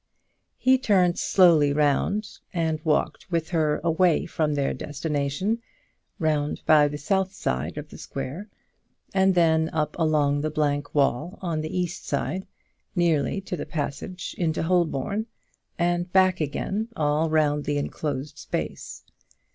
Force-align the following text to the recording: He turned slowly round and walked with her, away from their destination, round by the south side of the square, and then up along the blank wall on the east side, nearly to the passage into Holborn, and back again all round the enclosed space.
He 0.57 0.79
turned 0.79 1.19
slowly 1.19 1.71
round 1.73 2.39
and 2.55 2.81
walked 2.83 3.29
with 3.29 3.49
her, 3.49 3.79
away 3.83 4.25
from 4.25 4.55
their 4.55 4.73
destination, 4.73 5.61
round 6.17 6.63
by 6.65 6.87
the 6.87 6.97
south 6.97 7.33
side 7.33 7.77
of 7.77 7.89
the 7.89 7.99
square, 7.99 8.49
and 9.13 9.35
then 9.35 9.69
up 9.71 9.95
along 9.99 10.41
the 10.41 10.49
blank 10.49 10.95
wall 10.95 11.37
on 11.39 11.61
the 11.61 11.77
east 11.77 12.07
side, 12.07 12.47
nearly 12.95 13.41
to 13.41 13.55
the 13.55 13.67
passage 13.67 14.33
into 14.39 14.63
Holborn, 14.63 15.27
and 15.77 16.11
back 16.11 16.41
again 16.41 16.87
all 16.95 17.29
round 17.29 17.65
the 17.65 17.77
enclosed 17.77 18.39
space. 18.39 19.03